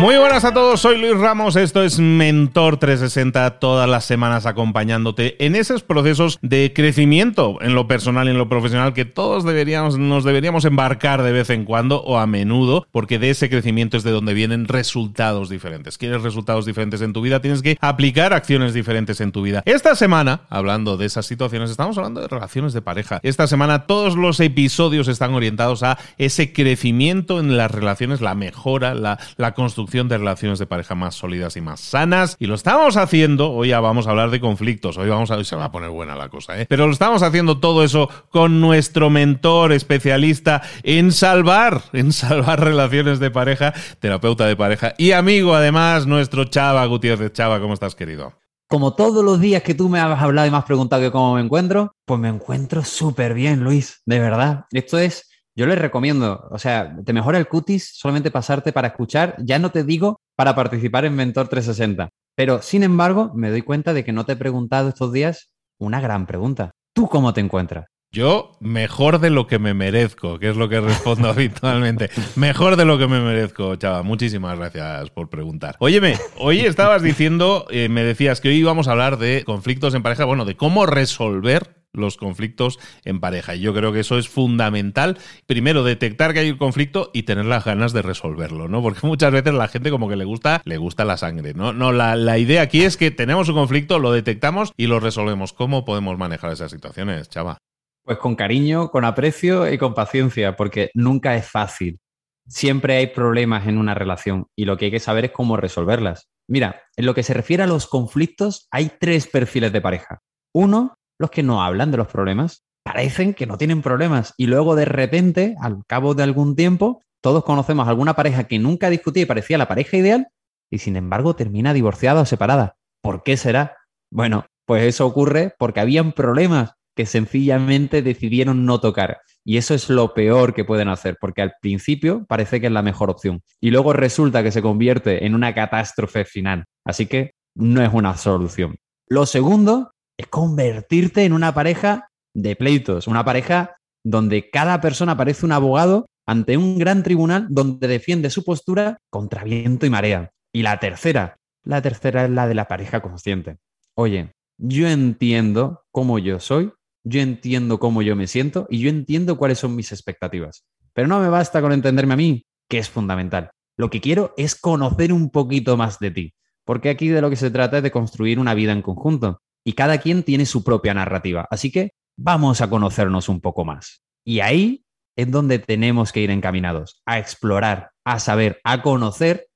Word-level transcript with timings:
Muy 0.00 0.16
buenas 0.16 0.44
a 0.44 0.54
todos, 0.54 0.80
soy 0.80 0.96
Luis 0.96 1.18
Ramos, 1.18 1.56
esto 1.56 1.82
es 1.82 1.98
Mentor 1.98 2.76
360, 2.76 3.58
todas 3.58 3.88
las 3.88 4.04
semanas 4.04 4.46
acompañándote 4.46 5.44
en 5.44 5.56
esos 5.56 5.82
procesos 5.82 6.38
de 6.40 6.72
crecimiento 6.72 7.58
en 7.60 7.74
lo 7.74 7.88
personal 7.88 8.28
y 8.28 8.30
en 8.30 8.38
lo 8.38 8.48
profesional 8.48 8.92
que 8.94 9.04
todos 9.04 9.42
deberíamos, 9.42 9.98
nos 9.98 10.22
deberíamos 10.22 10.64
embarcar 10.64 11.22
de 11.24 11.32
vez 11.32 11.50
en 11.50 11.64
cuando 11.64 12.00
o 12.04 12.18
a 12.18 12.28
menudo, 12.28 12.86
porque 12.92 13.18
de 13.18 13.30
ese 13.30 13.50
crecimiento 13.50 13.96
es 13.96 14.04
de 14.04 14.12
donde 14.12 14.34
vienen 14.34 14.68
resultados 14.68 15.48
diferentes. 15.48 15.98
¿Quieres 15.98 16.22
resultados 16.22 16.64
diferentes 16.64 17.00
en 17.00 17.12
tu 17.12 17.20
vida? 17.20 17.40
Tienes 17.40 17.60
que 17.60 17.76
aplicar 17.80 18.34
acciones 18.34 18.74
diferentes 18.74 19.20
en 19.20 19.32
tu 19.32 19.42
vida. 19.42 19.64
Esta 19.64 19.96
semana, 19.96 20.42
hablando 20.48 20.96
de 20.96 21.06
esas 21.06 21.26
situaciones, 21.26 21.70
estamos 21.70 21.98
hablando 21.98 22.20
de 22.20 22.28
relaciones 22.28 22.72
de 22.72 22.82
pareja. 22.82 23.18
Esta 23.24 23.48
semana 23.48 23.86
todos 23.86 24.16
los 24.16 24.38
episodios 24.38 25.08
están 25.08 25.34
orientados 25.34 25.82
a 25.82 25.98
ese 26.18 26.52
crecimiento 26.52 27.40
en 27.40 27.56
las 27.56 27.72
relaciones, 27.72 28.20
la 28.20 28.36
mejora, 28.36 28.94
la, 28.94 29.18
la 29.36 29.54
construcción 29.54 29.87
de 29.88 30.18
relaciones 30.18 30.58
de 30.58 30.66
pareja 30.66 30.94
más 30.94 31.14
sólidas 31.14 31.56
y 31.56 31.62
más 31.62 31.80
sanas. 31.80 32.36
Y 32.38 32.46
lo 32.46 32.54
estamos 32.54 32.96
haciendo, 32.96 33.52
hoy 33.52 33.68
ya 33.68 33.80
vamos 33.80 34.06
a 34.06 34.10
hablar 34.10 34.30
de 34.30 34.38
conflictos, 34.38 34.98
hoy 34.98 35.08
vamos 35.08 35.30
a, 35.30 35.42
se 35.42 35.56
va 35.56 35.64
a 35.64 35.72
poner 35.72 35.88
buena 35.88 36.14
la 36.14 36.28
cosa, 36.28 36.60
¿eh? 36.60 36.66
Pero 36.68 36.86
lo 36.86 36.92
estamos 36.92 37.22
haciendo 37.22 37.58
todo 37.58 37.82
eso 37.82 38.10
con 38.30 38.60
nuestro 38.60 39.08
mentor 39.08 39.72
especialista 39.72 40.62
en 40.82 41.10
salvar, 41.10 41.82
en 41.94 42.12
salvar 42.12 42.62
relaciones 42.62 43.18
de 43.18 43.30
pareja, 43.30 43.72
terapeuta 43.98 44.46
de 44.46 44.56
pareja 44.56 44.94
y 44.98 45.12
amigo 45.12 45.54
además, 45.54 46.06
nuestro 46.06 46.44
Chava 46.44 46.84
Gutiérrez. 46.84 47.32
Chava, 47.32 47.58
¿cómo 47.58 47.72
estás, 47.72 47.94
querido? 47.94 48.34
Como 48.68 48.94
todos 48.94 49.24
los 49.24 49.40
días 49.40 49.62
que 49.62 49.74
tú 49.74 49.88
me 49.88 49.98
has 49.98 50.20
hablado 50.20 50.46
y 50.46 50.50
me 50.50 50.58
has 50.58 50.64
preguntado 50.64 51.00
que 51.00 51.10
cómo 51.10 51.34
me 51.34 51.40
encuentro, 51.40 51.92
pues 52.04 52.20
me 52.20 52.28
encuentro 52.28 52.84
súper 52.84 53.32
bien, 53.32 53.64
Luis, 53.64 54.02
de 54.04 54.18
verdad. 54.18 54.66
Esto 54.70 54.98
es 54.98 55.27
yo 55.58 55.66
les 55.66 55.76
recomiendo, 55.76 56.46
o 56.52 56.58
sea, 56.60 56.96
te 57.04 57.12
mejora 57.12 57.36
el 57.36 57.48
cutis 57.48 57.90
solamente 57.92 58.30
pasarte 58.30 58.72
para 58.72 58.88
escuchar, 58.88 59.34
ya 59.40 59.58
no 59.58 59.72
te 59.72 59.82
digo 59.82 60.20
para 60.36 60.54
participar 60.54 61.04
en 61.04 61.16
Mentor 61.16 61.48
360. 61.48 62.10
Pero, 62.36 62.62
sin 62.62 62.84
embargo, 62.84 63.32
me 63.34 63.50
doy 63.50 63.62
cuenta 63.62 63.92
de 63.92 64.04
que 64.04 64.12
no 64.12 64.24
te 64.24 64.34
he 64.34 64.36
preguntado 64.36 64.90
estos 64.90 65.12
días 65.12 65.50
una 65.80 66.00
gran 66.00 66.26
pregunta. 66.26 66.70
¿Tú 66.94 67.08
cómo 67.08 67.34
te 67.34 67.40
encuentras? 67.40 67.86
Yo 68.12 68.52
mejor 68.60 69.18
de 69.18 69.30
lo 69.30 69.48
que 69.48 69.58
me 69.58 69.74
merezco, 69.74 70.38
que 70.38 70.48
es 70.48 70.56
lo 70.56 70.68
que 70.68 70.80
respondo 70.80 71.28
habitualmente. 71.28 72.08
Mejor 72.36 72.76
de 72.76 72.84
lo 72.84 72.96
que 72.96 73.08
me 73.08 73.20
merezco, 73.20 73.74
chava. 73.74 74.04
Muchísimas 74.04 74.56
gracias 74.56 75.10
por 75.10 75.28
preguntar. 75.28 75.74
Óyeme, 75.80 76.14
hoy 76.36 76.60
estabas 76.60 77.02
diciendo, 77.02 77.66
eh, 77.70 77.88
me 77.88 78.04
decías 78.04 78.40
que 78.40 78.50
hoy 78.50 78.54
íbamos 78.54 78.86
a 78.86 78.92
hablar 78.92 79.18
de 79.18 79.42
conflictos 79.44 79.92
en 79.94 80.04
pareja, 80.04 80.24
bueno, 80.24 80.44
de 80.44 80.56
cómo 80.56 80.86
resolver 80.86 81.77
los 81.92 82.16
conflictos 82.16 82.78
en 83.04 83.20
pareja. 83.20 83.54
Y 83.54 83.60
yo 83.60 83.74
creo 83.74 83.92
que 83.92 84.00
eso 84.00 84.18
es 84.18 84.28
fundamental. 84.28 85.18
Primero, 85.46 85.84
detectar 85.84 86.32
que 86.32 86.40
hay 86.40 86.50
un 86.50 86.58
conflicto 86.58 87.10
y 87.12 87.24
tener 87.24 87.46
las 87.46 87.64
ganas 87.64 87.92
de 87.92 88.02
resolverlo, 88.02 88.68
¿no? 88.68 88.82
Porque 88.82 89.06
muchas 89.06 89.32
veces 89.32 89.54
la 89.54 89.68
gente 89.68 89.90
como 89.90 90.08
que 90.08 90.16
le 90.16 90.24
gusta, 90.24 90.62
le 90.64 90.76
gusta 90.76 91.04
la 91.04 91.16
sangre, 91.16 91.54
¿no? 91.54 91.72
No, 91.72 91.92
la, 91.92 92.16
la 92.16 92.38
idea 92.38 92.62
aquí 92.62 92.82
es 92.82 92.96
que 92.96 93.10
tenemos 93.10 93.48
un 93.48 93.56
conflicto, 93.56 93.98
lo 93.98 94.12
detectamos 94.12 94.72
y 94.76 94.86
lo 94.86 95.00
resolvemos. 95.00 95.52
¿Cómo 95.52 95.84
podemos 95.84 96.18
manejar 96.18 96.52
esas 96.52 96.70
situaciones, 96.70 97.28
chava? 97.28 97.58
Pues 98.04 98.18
con 98.18 98.36
cariño, 98.36 98.90
con 98.90 99.04
aprecio 99.04 99.70
y 99.70 99.76
con 99.76 99.94
paciencia, 99.94 100.56
porque 100.56 100.90
nunca 100.94 101.36
es 101.36 101.48
fácil. 101.48 101.98
Siempre 102.46 102.96
hay 102.96 103.08
problemas 103.08 103.66
en 103.66 103.76
una 103.76 103.92
relación 103.92 104.46
y 104.56 104.64
lo 104.64 104.78
que 104.78 104.86
hay 104.86 104.90
que 104.90 105.00
saber 105.00 105.26
es 105.26 105.32
cómo 105.32 105.58
resolverlas. 105.58 106.28
Mira, 106.48 106.82
en 106.96 107.04
lo 107.04 107.14
que 107.14 107.22
se 107.22 107.34
refiere 107.34 107.62
a 107.62 107.66
los 107.66 107.86
conflictos, 107.86 108.66
hay 108.70 108.90
tres 108.98 109.26
perfiles 109.26 109.70
de 109.70 109.82
pareja. 109.82 110.20
Uno 110.54 110.94
los 111.18 111.30
que 111.30 111.42
no 111.42 111.62
hablan 111.62 111.90
de 111.90 111.96
los 111.96 112.08
problemas 112.08 112.64
parecen 112.82 113.34
que 113.34 113.46
no 113.46 113.58
tienen 113.58 113.82
problemas 113.82 114.34
y 114.36 114.46
luego 114.46 114.74
de 114.74 114.86
repente, 114.86 115.56
al 115.60 115.84
cabo 115.86 116.14
de 116.14 116.22
algún 116.22 116.56
tiempo, 116.56 117.02
todos 117.20 117.44
conocemos 117.44 117.88
alguna 117.88 118.14
pareja 118.14 118.44
que 118.44 118.58
nunca 118.58 118.88
discutía 118.90 119.24
y 119.24 119.26
parecía 119.26 119.58
la 119.58 119.68
pareja 119.68 119.96
ideal 119.96 120.28
y 120.70 120.78
sin 120.78 120.96
embargo 120.96 121.34
termina 121.34 121.74
divorciada 121.74 122.22
o 122.22 122.26
separada. 122.26 122.76
¿Por 123.02 123.22
qué 123.22 123.36
será? 123.36 123.76
Bueno, 124.10 124.46
pues 124.64 124.84
eso 124.84 125.06
ocurre 125.06 125.54
porque 125.58 125.80
habían 125.80 126.12
problemas 126.12 126.72
que 126.94 127.06
sencillamente 127.06 128.02
decidieron 128.02 128.64
no 128.64 128.80
tocar. 128.80 129.18
Y 129.44 129.56
eso 129.56 129.72
es 129.72 129.88
lo 129.88 130.14
peor 130.14 130.52
que 130.52 130.64
pueden 130.64 130.88
hacer, 130.88 131.16
porque 131.20 131.42
al 131.42 131.52
principio 131.60 132.26
parece 132.26 132.60
que 132.60 132.66
es 132.66 132.72
la 132.72 132.82
mejor 132.82 133.08
opción. 133.08 133.40
Y 133.60 133.70
luego 133.70 133.92
resulta 133.92 134.42
que 134.42 134.50
se 134.50 134.62
convierte 134.62 135.24
en 135.24 135.34
una 135.34 135.54
catástrofe 135.54 136.24
final. 136.24 136.64
Así 136.84 137.06
que 137.06 137.34
no 137.54 137.82
es 137.82 137.92
una 137.92 138.16
solución. 138.16 138.76
Lo 139.08 139.26
segundo 139.26 139.92
es 140.18 140.26
convertirte 140.26 141.24
en 141.24 141.32
una 141.32 141.54
pareja 141.54 142.10
de 142.34 142.56
pleitos, 142.56 143.06
una 143.06 143.24
pareja 143.24 143.76
donde 144.04 144.50
cada 144.50 144.80
persona 144.80 145.16
parece 145.16 145.46
un 145.46 145.52
abogado 145.52 146.06
ante 146.26 146.56
un 146.56 146.76
gran 146.78 147.02
tribunal 147.02 147.46
donde 147.48 147.88
defiende 147.88 148.28
su 148.28 148.44
postura 148.44 148.98
contra 149.10 149.44
viento 149.44 149.86
y 149.86 149.90
marea. 149.90 150.30
Y 150.52 150.62
la 150.62 150.78
tercera, 150.78 151.36
la 151.62 151.80
tercera 151.80 152.24
es 152.24 152.30
la 152.30 152.46
de 152.46 152.54
la 152.54 152.66
pareja 152.66 153.00
consciente. 153.00 153.56
Oye, 153.94 154.32
yo 154.58 154.88
entiendo 154.88 155.84
cómo 155.90 156.18
yo 156.18 156.40
soy, 156.40 156.72
yo 157.04 157.20
entiendo 157.20 157.78
cómo 157.78 158.02
yo 158.02 158.16
me 158.16 158.26
siento 158.26 158.66
y 158.68 158.80
yo 158.80 158.90
entiendo 158.90 159.38
cuáles 159.38 159.58
son 159.58 159.76
mis 159.76 159.92
expectativas. 159.92 160.64
Pero 160.92 161.06
no 161.06 161.20
me 161.20 161.28
basta 161.28 161.62
con 161.62 161.72
entenderme 161.72 162.14
a 162.14 162.18
mí, 162.18 162.44
que 162.68 162.78
es 162.78 162.90
fundamental. 162.90 163.52
Lo 163.76 163.88
que 163.88 164.00
quiero 164.00 164.34
es 164.36 164.56
conocer 164.56 165.12
un 165.12 165.30
poquito 165.30 165.76
más 165.76 166.00
de 166.00 166.10
ti, 166.10 166.34
porque 166.64 166.90
aquí 166.90 167.08
de 167.08 167.20
lo 167.20 167.30
que 167.30 167.36
se 167.36 167.50
trata 167.50 167.76
es 167.76 167.82
de 167.84 167.92
construir 167.92 168.40
una 168.40 168.54
vida 168.54 168.72
en 168.72 168.82
conjunto 168.82 169.40
y 169.64 169.72
cada 169.72 169.98
quien 169.98 170.22
tiene 170.22 170.46
su 170.46 170.64
propia 170.64 170.94
narrativa. 170.94 171.46
Así 171.50 171.70
que 171.70 171.92
vamos 172.16 172.60
a 172.60 172.70
conocernos 172.70 173.28
un 173.28 173.40
poco 173.40 173.64
más. 173.64 174.02
Y 174.24 174.40
ahí 174.40 174.84
es 175.16 175.30
donde 175.30 175.58
tenemos 175.58 176.12
que 176.12 176.20
ir 176.20 176.30
encaminados, 176.30 177.02
a 177.06 177.18
explorar, 177.18 177.90
a 178.04 178.18
saber, 178.20 178.60
a 178.64 178.82
conocer 178.82 179.48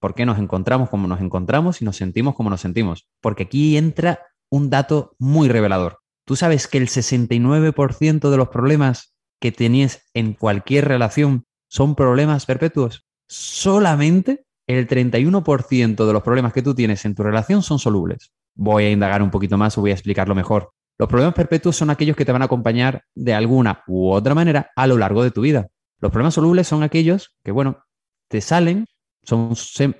por 0.00 0.14
qué 0.14 0.26
nos 0.26 0.38
encontramos 0.38 0.90
como 0.90 1.08
nos 1.08 1.20
encontramos 1.20 1.80
y 1.80 1.84
nos 1.84 1.96
sentimos 1.96 2.34
como 2.34 2.50
nos 2.50 2.60
sentimos. 2.60 3.08
Porque 3.20 3.44
aquí 3.44 3.76
entra 3.76 4.20
un 4.50 4.70
dato 4.70 5.14
muy 5.18 5.48
revelador. 5.48 6.00
Tú 6.26 6.36
sabes 6.36 6.66
que 6.68 6.78
el 6.78 6.88
69% 6.88 8.30
de 8.30 8.36
los 8.36 8.48
problemas 8.48 9.14
que 9.40 9.52
tenías 9.52 10.02
en 10.14 10.34
cualquier 10.34 10.86
relación 10.86 11.44
son 11.68 11.94
problemas 11.94 12.46
perpetuos. 12.46 13.06
Solamente 13.28 14.44
el 14.66 14.88
31% 14.88 16.06
de 16.06 16.12
los 16.12 16.22
problemas 16.22 16.52
que 16.52 16.62
tú 16.62 16.74
tienes 16.74 17.04
en 17.04 17.14
tu 17.14 17.22
relación 17.22 17.62
son 17.62 17.78
solubles. 17.78 18.32
Voy 18.56 18.84
a 18.84 18.90
indagar 18.90 19.22
un 19.22 19.30
poquito 19.30 19.56
más 19.56 19.76
o 19.78 19.82
voy 19.82 19.90
a 19.90 19.94
explicarlo 19.94 20.34
mejor. 20.34 20.72
Los 20.98 21.08
problemas 21.08 21.34
perpetuos 21.34 21.76
son 21.76 21.90
aquellos 21.90 22.16
que 22.16 22.24
te 22.24 22.32
van 22.32 22.42
a 22.42 22.46
acompañar 22.46 23.04
de 23.14 23.34
alguna 23.34 23.82
u 23.86 24.10
otra 24.10 24.34
manera 24.34 24.70
a 24.74 24.86
lo 24.86 24.96
largo 24.96 25.22
de 25.22 25.30
tu 25.30 25.42
vida. 25.42 25.68
Los 26.00 26.10
problemas 26.10 26.34
solubles 26.34 26.66
son 26.66 26.82
aquellos 26.82 27.34
que, 27.44 27.52
bueno, 27.52 27.84
te 28.28 28.40
salen, 28.40 28.86
son 29.22 29.54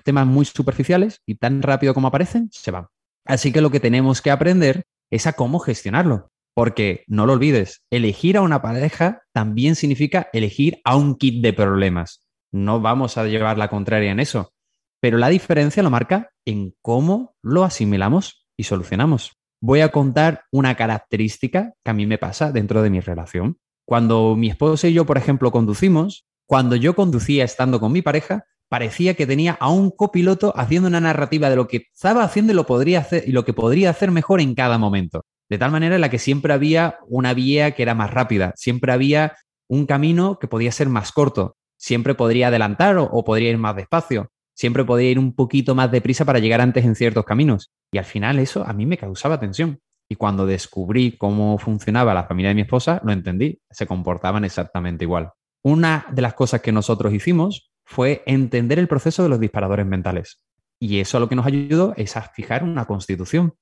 temas 0.04 0.26
muy 0.26 0.46
superficiales 0.46 1.20
y 1.26 1.34
tan 1.36 1.62
rápido 1.62 1.92
como 1.92 2.08
aparecen, 2.08 2.48
se 2.50 2.70
van. 2.70 2.86
Así 3.26 3.52
que 3.52 3.60
lo 3.60 3.70
que 3.70 3.80
tenemos 3.80 4.22
que 4.22 4.30
aprender 4.30 4.84
es 5.10 5.26
a 5.26 5.34
cómo 5.34 5.58
gestionarlo. 5.58 6.30
Porque 6.54 7.04
no 7.06 7.26
lo 7.26 7.34
olvides, 7.34 7.82
elegir 7.90 8.38
a 8.38 8.40
una 8.40 8.62
pareja 8.62 9.22
también 9.32 9.74
significa 9.74 10.30
elegir 10.32 10.80
a 10.84 10.96
un 10.96 11.16
kit 11.16 11.42
de 11.42 11.52
problemas. 11.52 12.26
No 12.50 12.80
vamos 12.80 13.18
a 13.18 13.26
llevar 13.26 13.58
la 13.58 13.68
contraria 13.68 14.10
en 14.10 14.20
eso. 14.20 14.54
Pero 15.00 15.18
la 15.18 15.28
diferencia 15.28 15.82
lo 15.82 15.90
marca 15.90 16.30
en 16.46 16.74
cómo 16.80 17.36
lo 17.42 17.64
asimilamos 17.64 18.45
y 18.56 18.64
solucionamos. 18.64 19.32
Voy 19.60 19.80
a 19.80 19.90
contar 19.90 20.44
una 20.52 20.74
característica 20.76 21.72
que 21.84 21.90
a 21.90 21.94
mí 21.94 22.06
me 22.06 22.18
pasa 22.18 22.52
dentro 22.52 22.82
de 22.82 22.90
mi 22.90 23.00
relación. 23.00 23.58
Cuando 23.86 24.36
mi 24.36 24.48
esposa 24.48 24.88
y 24.88 24.92
yo, 24.92 25.06
por 25.06 25.18
ejemplo, 25.18 25.50
conducimos, 25.50 26.26
cuando 26.46 26.76
yo 26.76 26.94
conducía 26.94 27.44
estando 27.44 27.80
con 27.80 27.92
mi 27.92 28.02
pareja, 28.02 28.44
parecía 28.68 29.14
que 29.14 29.26
tenía 29.26 29.56
a 29.60 29.70
un 29.70 29.90
copiloto 29.90 30.52
haciendo 30.56 30.88
una 30.88 31.00
narrativa 31.00 31.48
de 31.50 31.56
lo 31.56 31.68
que 31.68 31.86
estaba 31.92 32.24
haciendo 32.24 32.52
y 32.52 32.56
lo, 32.56 32.66
podría 32.66 33.00
hacer, 33.00 33.24
y 33.26 33.32
lo 33.32 33.44
que 33.44 33.52
podría 33.52 33.90
hacer 33.90 34.10
mejor 34.10 34.40
en 34.40 34.54
cada 34.54 34.78
momento. 34.78 35.22
De 35.48 35.58
tal 35.58 35.70
manera 35.70 35.94
en 35.94 36.00
la 36.00 36.10
que 36.10 36.18
siempre 36.18 36.52
había 36.52 36.98
una 37.06 37.32
vía 37.32 37.72
que 37.72 37.82
era 37.82 37.94
más 37.94 38.10
rápida, 38.10 38.52
siempre 38.56 38.92
había 38.92 39.36
un 39.68 39.86
camino 39.86 40.38
que 40.38 40.48
podía 40.48 40.72
ser 40.72 40.88
más 40.88 41.12
corto, 41.12 41.56
siempre 41.76 42.14
podría 42.14 42.48
adelantar 42.48 42.96
o, 42.98 43.24
podría 43.24 43.50
ir 43.50 43.58
más 43.58 43.76
despacio, 43.76 44.30
siempre 44.56 44.84
podía 44.84 45.10
ir 45.10 45.18
un 45.18 45.34
poquito 45.34 45.74
más 45.74 45.92
deprisa 45.92 46.24
para 46.24 46.38
llegar 46.38 46.60
antes 46.60 46.84
en 46.84 46.96
ciertos 46.96 47.24
caminos. 47.24 47.70
Y 47.92 47.98
al 47.98 48.04
final 48.04 48.38
eso 48.38 48.66
a 48.66 48.72
mí 48.72 48.86
me 48.86 48.98
causaba 48.98 49.38
tensión. 49.38 49.80
Y 50.08 50.16
cuando 50.16 50.46
descubrí 50.46 51.16
cómo 51.16 51.58
funcionaba 51.58 52.14
la 52.14 52.24
familia 52.24 52.48
de 52.48 52.54
mi 52.54 52.62
esposa, 52.62 53.00
lo 53.04 53.12
entendí, 53.12 53.60
se 53.70 53.86
comportaban 53.86 54.44
exactamente 54.44 55.04
igual. 55.04 55.32
Una 55.62 56.06
de 56.10 56.22
las 56.22 56.34
cosas 56.34 56.60
que 56.62 56.72
nosotros 56.72 57.12
hicimos 57.12 57.70
fue 57.84 58.22
entender 58.26 58.78
el 58.78 58.88
proceso 58.88 59.22
de 59.22 59.28
los 59.28 59.40
disparadores 59.40 59.86
mentales. 59.86 60.40
Y 60.80 61.00
eso 61.00 61.20
lo 61.20 61.28
que 61.28 61.36
nos 61.36 61.46
ayudó 61.46 61.94
es 61.96 62.16
a 62.16 62.22
fijar 62.22 62.64
una 62.64 62.86
constitución. 62.86 63.54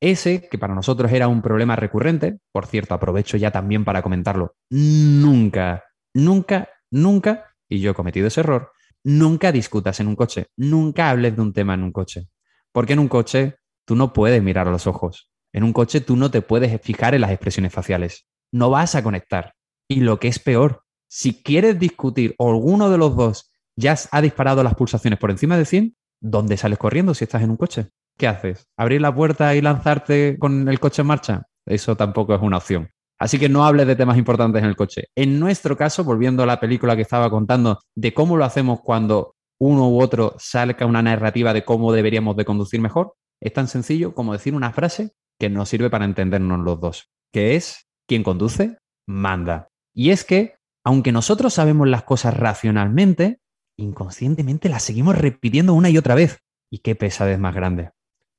Ese, 0.00 0.48
que 0.48 0.58
para 0.58 0.74
nosotros 0.74 1.12
era 1.12 1.28
un 1.28 1.42
problema 1.42 1.76
recurrente, 1.76 2.38
por 2.52 2.66
cierto, 2.66 2.94
aprovecho 2.94 3.36
ya 3.36 3.50
también 3.50 3.84
para 3.84 4.02
comentarlo, 4.02 4.56
nunca, 4.68 5.84
nunca, 6.12 6.68
nunca, 6.90 7.54
y 7.68 7.80
yo 7.80 7.92
he 7.92 7.94
cometido 7.94 8.26
ese 8.26 8.40
error, 8.40 8.72
nunca 9.04 9.52
discutas 9.52 10.00
en 10.00 10.08
un 10.08 10.16
coche, 10.16 10.46
nunca 10.56 11.10
hables 11.10 11.36
de 11.36 11.42
un 11.42 11.52
tema 11.52 11.74
en 11.74 11.82
un 11.82 11.92
coche. 11.92 12.28
Porque 12.72 12.94
en 12.94 12.98
un 12.98 13.08
coche 13.08 13.56
tú 13.84 13.94
no 13.94 14.12
puedes 14.12 14.42
mirar 14.42 14.66
a 14.66 14.70
los 14.70 14.86
ojos. 14.86 15.30
En 15.52 15.62
un 15.62 15.72
coche 15.72 16.00
tú 16.00 16.16
no 16.16 16.30
te 16.30 16.42
puedes 16.42 16.80
fijar 16.80 17.14
en 17.14 17.20
las 17.20 17.30
expresiones 17.30 17.72
faciales. 17.72 18.26
No 18.50 18.70
vas 18.70 18.94
a 18.94 19.02
conectar. 19.02 19.54
Y 19.88 20.00
lo 20.00 20.18
que 20.18 20.28
es 20.28 20.38
peor, 20.38 20.82
si 21.06 21.42
quieres 21.42 21.78
discutir 21.78 22.34
o 22.38 22.50
alguno 22.50 22.90
de 22.90 22.98
los 22.98 23.14
dos 23.14 23.52
ya 23.76 23.94
ha 24.10 24.22
disparado 24.22 24.62
las 24.62 24.74
pulsaciones 24.74 25.18
por 25.18 25.30
encima 25.30 25.56
de 25.56 25.64
100, 25.64 25.96
¿dónde 26.20 26.56
sales 26.56 26.78
corriendo 26.78 27.14
si 27.14 27.24
estás 27.24 27.42
en 27.42 27.50
un 27.50 27.56
coche? 27.56 27.90
¿Qué 28.16 28.26
haces? 28.26 28.68
¿Abrir 28.76 29.00
la 29.00 29.14
puerta 29.14 29.54
y 29.54 29.60
lanzarte 29.60 30.38
con 30.38 30.68
el 30.68 30.80
coche 30.80 31.02
en 31.02 31.08
marcha? 31.08 31.42
Eso 31.66 31.96
tampoco 31.96 32.34
es 32.34 32.42
una 32.42 32.58
opción. 32.58 32.90
Así 33.18 33.38
que 33.38 33.48
no 33.48 33.64
hables 33.64 33.86
de 33.86 33.96
temas 33.96 34.18
importantes 34.18 34.62
en 34.62 34.68
el 34.68 34.76
coche. 34.76 35.08
En 35.14 35.38
nuestro 35.38 35.76
caso, 35.76 36.04
volviendo 36.04 36.42
a 36.42 36.46
la 36.46 36.60
película 36.60 36.96
que 36.96 37.02
estaba 37.02 37.30
contando 37.30 37.80
de 37.94 38.12
cómo 38.12 38.36
lo 38.36 38.44
hacemos 38.44 38.80
cuando 38.80 39.34
uno 39.60 39.88
u 39.88 40.00
otro 40.00 40.34
salga 40.38 40.86
una 40.86 41.02
narrativa 41.02 41.52
de 41.52 41.64
cómo 41.64 41.92
deberíamos 41.92 42.36
de 42.36 42.44
conducir 42.44 42.80
mejor, 42.80 43.14
es 43.40 43.52
tan 43.52 43.68
sencillo 43.68 44.14
como 44.14 44.32
decir 44.32 44.54
una 44.54 44.72
frase 44.72 45.12
que 45.38 45.48
nos 45.48 45.68
sirve 45.68 45.90
para 45.90 46.04
entendernos 46.04 46.60
los 46.60 46.80
dos, 46.80 47.10
que 47.32 47.56
es, 47.56 47.86
quien 48.06 48.22
conduce, 48.22 48.78
manda. 49.06 49.68
Y 49.94 50.10
es 50.10 50.24
que, 50.24 50.56
aunque 50.84 51.12
nosotros 51.12 51.54
sabemos 51.54 51.88
las 51.88 52.02
cosas 52.02 52.36
racionalmente, 52.36 53.40
inconscientemente 53.78 54.68
la 54.68 54.80
seguimos 54.80 55.16
repitiendo 55.16 55.74
una 55.74 55.90
y 55.90 55.98
otra 55.98 56.14
vez. 56.14 56.40
Y 56.70 56.78
qué 56.78 56.94
pesadez 56.94 57.38
más 57.38 57.54
grande. 57.54 57.90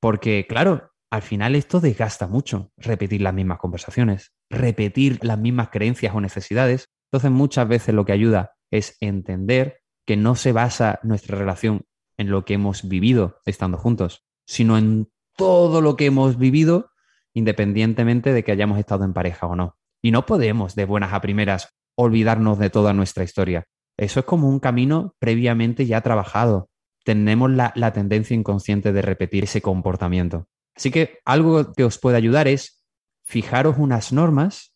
Porque, 0.01 0.45
claro, 0.47 0.91
al 1.11 1.21
final 1.21 1.55
esto 1.55 1.79
desgasta 1.79 2.27
mucho, 2.27 2.71
repetir 2.77 3.21
las 3.21 3.33
mismas 3.33 3.59
conversaciones, 3.59 4.33
repetir 4.49 5.19
las 5.23 5.37
mismas 5.37 5.69
creencias 5.69 6.13
o 6.15 6.21
necesidades. 6.21 6.89
Entonces, 7.11 7.31
muchas 7.31 7.67
veces 7.67 7.95
lo 7.95 8.05
que 8.05 8.13
ayuda 8.13 8.53
es 8.71 8.97
entender 8.99 9.79
que 10.05 10.17
no 10.17 10.35
se 10.35 10.51
basa 10.51 10.99
nuestra 11.03 11.37
relación 11.37 11.83
en 12.17 12.29
lo 12.29 12.45
que 12.45 12.53
hemos 12.53 12.87
vivido 12.87 13.41
estando 13.45 13.77
juntos, 13.77 14.25
sino 14.45 14.77
en 14.77 15.09
todo 15.35 15.81
lo 15.81 15.95
que 15.95 16.05
hemos 16.05 16.37
vivido 16.37 16.91
independientemente 17.35 18.33
de 18.33 18.43
que 18.43 18.51
hayamos 18.51 18.79
estado 18.79 19.03
en 19.03 19.13
pareja 19.13 19.45
o 19.45 19.55
no. 19.55 19.77
Y 20.01 20.11
no 20.11 20.25
podemos 20.25 20.75
de 20.75 20.85
buenas 20.85 21.13
a 21.13 21.21
primeras 21.21 21.75
olvidarnos 21.95 22.57
de 22.57 22.69
toda 22.69 22.93
nuestra 22.93 23.23
historia. 23.23 23.65
Eso 23.97 24.19
es 24.19 24.25
como 24.25 24.49
un 24.49 24.59
camino 24.59 25.13
previamente 25.19 25.85
ya 25.85 26.01
trabajado. 26.01 26.69
Tenemos 27.03 27.51
la, 27.51 27.93
tendencia 27.93 28.35
inconsciente 28.35 28.93
de 28.93 29.01
repetir 29.01 29.43
ese 29.43 29.61
comportamiento. 29.61 30.47
Así 30.75 30.91
que 30.91 31.19
algo 31.25 31.73
que 31.73 31.83
os 31.83 31.99
puede 31.99 32.17
ayudar 32.17 32.47
es 32.47 32.83
fijaros 33.25 33.75
unas 33.77 34.13
normas 34.13 34.73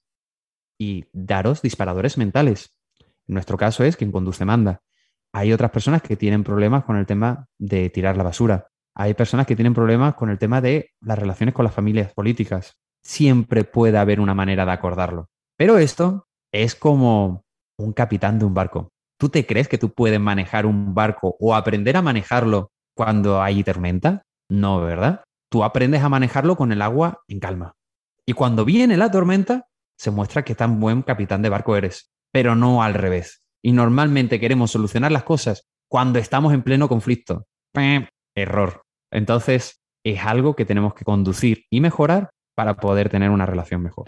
y 0.77 1.05
daros 1.13 1.61
disparadores 1.61 2.17
mentales. 2.17 2.75
En 3.27 3.35
nuestro 3.35 3.57
caso 3.57 3.83
es 3.83 3.95
quien 3.95 4.11
conduce 4.11 4.43
manda. 4.43 4.81
Hay 5.31 5.53
otras 5.53 5.71
personas 5.71 6.01
que 6.01 6.15
tienen 6.15 6.43
problemas 6.43 6.83
con 6.83 6.97
el 6.97 7.05
tema 7.05 7.47
de 7.59 7.89
tirar 7.89 8.17
la 8.17 8.23
basura. 8.23 8.67
Hay 8.95 9.13
personas 9.13 9.45
que 9.45 9.55
tienen 9.55 9.75
problemas 9.75 10.15
con 10.15 10.29
el 10.29 10.39
tema 10.39 10.61
de 10.61 10.91
las 10.99 11.19
relaciones 11.19 11.53
con 11.53 11.63
las 11.63 11.73
familias 11.73 12.11
políticas. 12.13 12.77
Siempre 13.03 13.63
puede 13.63 13.97
haber 13.97 14.19
una 14.19 14.33
manera 14.33 14.65
de 14.65 14.71
acordarlo. 14.71 15.29
Pero 15.55 15.77
esto 15.77 16.27
es 16.51 16.73
como 16.73 17.43
un 17.77 17.93
capitán 17.93 18.39
de 18.39 18.45
un 18.45 18.53
barco. 18.55 18.89
¿Tú 19.19 19.29
te 19.29 19.45
crees 19.45 19.67
que 19.67 19.77
tú 19.77 19.93
puedes 19.93 20.19
manejar 20.19 20.65
un 20.65 20.95
barco 20.95 21.35
o 21.39 21.53
aprender 21.53 21.97
a 21.97 22.01
manejarlo 22.01 22.71
cuando 22.95 23.41
hay 23.41 23.63
tormenta? 23.63 24.23
No, 24.49 24.81
¿verdad? 24.81 25.23
Tú 25.51 25.63
aprendes 25.63 26.01
a 26.01 26.09
manejarlo 26.09 26.55
con 26.55 26.71
el 26.71 26.81
agua 26.81 27.21
en 27.27 27.39
calma. 27.39 27.75
Y 28.29 28.33
cuando 28.33 28.63
viene 28.63 28.95
la 28.95 29.09
tormenta, 29.09 29.69
se 29.97 30.11
muestra 30.11 30.45
que 30.45 30.53
tan 30.53 30.79
buen 30.79 31.01
capitán 31.01 31.41
de 31.41 31.49
barco 31.49 31.75
eres, 31.75 32.11
pero 32.31 32.53
no 32.53 32.83
al 32.83 32.93
revés. 32.93 33.41
Y 33.59 33.71
normalmente 33.71 34.39
queremos 34.39 34.69
solucionar 34.69 35.11
las 35.11 35.23
cosas 35.23 35.67
cuando 35.89 36.19
estamos 36.19 36.53
en 36.53 36.61
pleno 36.61 36.87
conflicto. 36.87 37.47
Error. 38.35 38.83
Entonces, 39.11 39.81
es 40.05 40.23
algo 40.23 40.55
que 40.55 40.65
tenemos 40.65 40.93
que 40.93 41.05
conducir 41.05 41.65
y 41.71 41.81
mejorar 41.81 42.29
para 42.55 42.75
poder 42.75 43.09
tener 43.09 43.31
una 43.31 43.47
relación 43.47 43.81
mejor. 43.81 44.05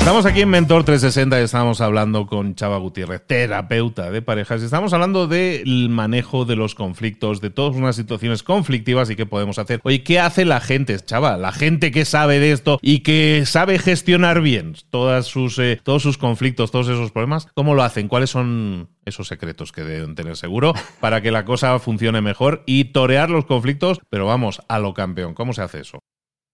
Estamos 0.00 0.24
aquí 0.24 0.40
en 0.40 0.48
Mentor 0.48 0.82
360 0.84 1.38
y 1.38 1.44
estamos 1.44 1.82
hablando 1.82 2.26
con 2.26 2.54
Chava 2.54 2.78
Gutiérrez, 2.78 3.22
terapeuta 3.26 4.10
de 4.10 4.22
parejas. 4.22 4.62
Estamos 4.62 4.94
hablando 4.94 5.28
del 5.28 5.90
manejo 5.90 6.46
de 6.46 6.56
los 6.56 6.74
conflictos, 6.74 7.42
de 7.42 7.50
todas 7.50 7.76
unas 7.76 7.96
situaciones 7.96 8.42
conflictivas 8.42 9.10
y 9.10 9.14
qué 9.14 9.26
podemos 9.26 9.58
hacer. 9.58 9.78
Oye, 9.84 10.02
¿qué 10.02 10.18
hace 10.18 10.46
la 10.46 10.60
gente, 10.60 10.98
Chava? 10.98 11.36
La 11.36 11.52
gente 11.52 11.90
que 11.92 12.06
sabe 12.06 12.38
de 12.40 12.50
esto 12.50 12.78
y 12.80 13.00
que 13.00 13.44
sabe 13.44 13.78
gestionar 13.78 14.40
bien 14.40 14.74
todas 14.88 15.26
sus, 15.26 15.58
eh, 15.58 15.78
todos 15.84 16.02
sus 16.02 16.16
conflictos, 16.16 16.70
todos 16.70 16.88
esos 16.88 17.12
problemas, 17.12 17.46
¿cómo 17.54 17.74
lo 17.74 17.82
hacen? 17.82 18.08
¿Cuáles 18.08 18.30
son 18.30 18.88
esos 19.04 19.28
secretos 19.28 19.70
que 19.70 19.84
deben 19.84 20.14
tener 20.14 20.36
seguro 20.36 20.72
para 21.00 21.20
que 21.20 21.30
la 21.30 21.44
cosa 21.44 21.78
funcione 21.78 22.22
mejor 22.22 22.62
y 22.66 22.84
torear 22.86 23.28
los 23.28 23.44
conflictos, 23.44 24.00
pero 24.08 24.24
vamos, 24.24 24.62
a 24.66 24.78
lo 24.78 24.94
campeón? 24.94 25.34
¿Cómo 25.34 25.52
se 25.52 25.60
hace 25.60 25.80
eso? 25.80 25.98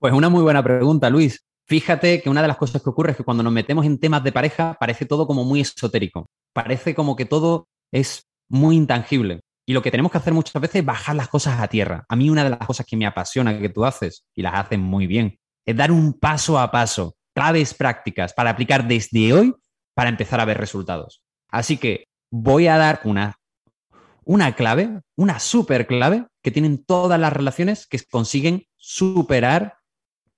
Pues 0.01 0.13
una 0.13 0.29
muy 0.29 0.43
buena 0.43 0.65
pregunta, 0.65 1.09
Luis. 1.11 1.47
Fíjate 1.69 2.23
que 2.23 2.31
una 2.31 2.43
de 2.43 2.49
las 2.49 2.57
cosas 2.57 2.81
que 2.81 2.91
ocurre 2.91 3.11
es 3.11 3.17
que 3.17 3.25
cuando 3.25 3.43
nos 3.43 3.53
metemos 3.53 3.85
en 3.85 3.99
temas 3.99 4.23
de 4.23 4.31
pareja 4.31 4.77
parece 4.79 5.05
todo 5.05 5.27
como 5.27 5.45
muy 5.45 5.61
esotérico, 5.61 6.31
parece 6.53 6.95
como 6.95 7.17
que 7.17 7.25
todo 7.25 7.67
es 7.93 8.29
muy 8.49 8.77
intangible. 8.77 9.41
Y 9.69 9.73
lo 9.73 9.83
que 9.83 9.91
tenemos 9.91 10.13
que 10.13 10.19
hacer 10.19 10.33
muchas 10.33 10.63
veces 10.63 10.77
es 10.77 10.85
bajar 10.85 11.17
las 11.17 11.29
cosas 11.29 11.59
a 11.59 11.67
tierra. 11.67 12.05
A 12.09 12.15
mí 12.15 12.31
una 12.31 12.45
de 12.45 12.51
las 12.51 12.61
cosas 12.61 12.87
que 12.87 12.97
me 12.97 13.05
apasiona 13.05 13.59
que 13.59 13.69
tú 13.69 13.85
haces, 13.85 14.25
y 14.33 14.43
las 14.43 14.55
haces 14.55 14.79
muy 14.79 15.09
bien, 15.09 15.41
es 15.65 15.77
dar 15.77 15.91
un 15.91 16.15
paso 16.15 16.57
a 16.61 16.71
paso, 16.71 17.17
claves 17.35 17.75
prácticas 17.75 18.33
para 18.33 18.51
aplicar 18.51 18.87
desde 18.87 19.33
hoy 19.33 19.53
para 19.93 20.09
empezar 20.09 20.39
a 20.39 20.45
ver 20.45 20.59
resultados. 20.59 21.21
Así 21.49 21.79
que 21.79 22.07
voy 22.31 22.69
a 22.69 22.77
dar 22.77 23.01
una, 23.03 23.35
una 24.25 24.55
clave, 24.55 25.01
una 25.17 25.41
super 25.41 25.89
clave 25.89 26.27
que 26.43 26.53
tienen 26.53 26.85
todas 26.85 27.19
las 27.19 27.33
relaciones 27.33 27.89
que 27.89 27.99
consiguen 28.09 28.67
superar 28.77 29.79